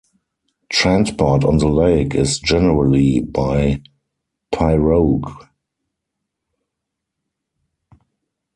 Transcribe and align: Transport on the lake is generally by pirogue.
Transport 0.71 1.43
on 1.43 1.59
the 1.59 1.67
lake 1.67 2.15
is 2.15 2.39
generally 2.39 3.19
by 3.19 3.83
pirogue. 4.51 5.31